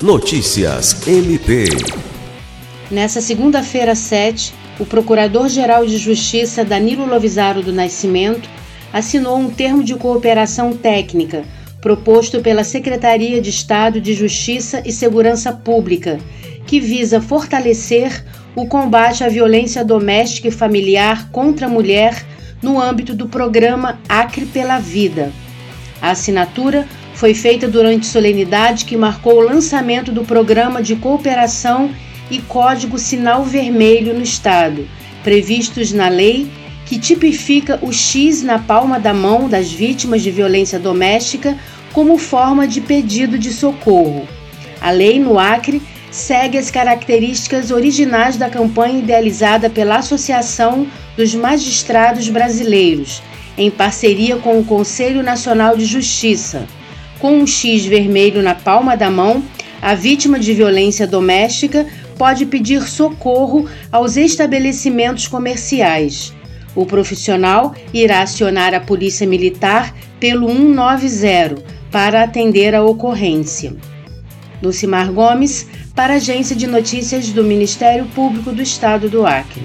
Notícias 0.00 1.08
MP. 1.08 1.64
Nessa 2.88 3.20
segunda-feira 3.20 3.96
7, 3.96 4.54
o 4.78 4.86
Procurador-Geral 4.86 5.84
de 5.84 5.98
Justiça 5.98 6.64
Danilo 6.64 7.04
Lovisaro 7.04 7.64
do 7.64 7.72
Nascimento 7.72 8.48
assinou 8.92 9.36
um 9.36 9.50
termo 9.50 9.82
de 9.82 9.96
cooperação 9.96 10.72
técnica 10.72 11.42
proposto 11.80 12.40
pela 12.40 12.62
Secretaria 12.62 13.40
de 13.40 13.50
Estado 13.50 14.00
de 14.00 14.14
Justiça 14.14 14.80
e 14.86 14.92
Segurança 14.92 15.52
Pública, 15.52 16.20
que 16.64 16.78
visa 16.78 17.20
fortalecer 17.20 18.24
o 18.54 18.68
combate 18.68 19.24
à 19.24 19.28
violência 19.28 19.84
doméstica 19.84 20.46
e 20.46 20.52
familiar 20.52 21.28
contra 21.32 21.66
a 21.66 21.68
mulher 21.68 22.24
no 22.62 22.80
âmbito 22.80 23.16
do 23.16 23.28
programa 23.28 23.98
Acre 24.08 24.46
pela 24.46 24.78
Vida. 24.78 25.32
A 26.00 26.10
assinatura 26.10 26.86
foi 27.18 27.34
feita 27.34 27.66
durante 27.66 28.06
solenidade 28.06 28.84
que 28.84 28.96
marcou 28.96 29.38
o 29.38 29.40
lançamento 29.40 30.12
do 30.12 30.22
programa 30.22 30.80
de 30.80 30.94
cooperação 30.94 31.90
e 32.30 32.38
código 32.38 32.96
sinal 32.96 33.42
vermelho 33.42 34.14
no 34.14 34.22
Estado, 34.22 34.88
previstos 35.24 35.90
na 35.90 36.08
lei 36.08 36.48
que 36.86 36.96
tipifica 36.96 37.76
o 37.82 37.92
X 37.92 38.44
na 38.44 38.60
palma 38.60 39.00
da 39.00 39.12
mão 39.12 39.48
das 39.48 39.68
vítimas 39.68 40.22
de 40.22 40.30
violência 40.30 40.78
doméstica 40.78 41.58
como 41.92 42.16
forma 42.18 42.68
de 42.68 42.80
pedido 42.80 43.36
de 43.36 43.52
socorro. 43.52 44.24
A 44.80 44.92
lei 44.92 45.18
no 45.18 45.40
Acre 45.40 45.82
segue 46.12 46.56
as 46.56 46.70
características 46.70 47.72
originais 47.72 48.36
da 48.36 48.48
campanha 48.48 49.00
idealizada 49.00 49.68
pela 49.68 49.96
Associação 49.96 50.86
dos 51.16 51.34
Magistrados 51.34 52.28
Brasileiros, 52.28 53.20
em 53.56 53.72
parceria 53.72 54.36
com 54.36 54.60
o 54.60 54.64
Conselho 54.64 55.20
Nacional 55.20 55.76
de 55.76 55.84
Justiça. 55.84 56.77
Com 57.18 57.40
um 57.40 57.46
X 57.46 57.84
vermelho 57.84 58.42
na 58.42 58.54
palma 58.54 58.96
da 58.96 59.10
mão, 59.10 59.42
a 59.82 59.94
vítima 59.94 60.38
de 60.38 60.54
violência 60.54 61.06
doméstica 61.06 61.86
pode 62.16 62.46
pedir 62.46 62.82
socorro 62.82 63.68
aos 63.90 64.16
estabelecimentos 64.16 65.26
comerciais. 65.26 66.32
O 66.74 66.86
profissional 66.86 67.74
irá 67.92 68.22
acionar 68.22 68.74
a 68.74 68.80
Polícia 68.80 69.26
Militar 69.26 69.94
pelo 70.20 70.48
190 70.48 71.62
para 71.90 72.22
atender 72.22 72.74
a 72.74 72.84
ocorrência. 72.84 73.74
Lucimar 74.62 75.12
Gomes, 75.12 75.66
para 75.94 76.14
a 76.14 76.16
Agência 76.16 76.54
de 76.54 76.66
Notícias 76.66 77.30
do 77.30 77.42
Ministério 77.42 78.06
Público 78.06 78.52
do 78.52 78.62
Estado 78.62 79.08
do 79.08 79.26
Acre. 79.26 79.62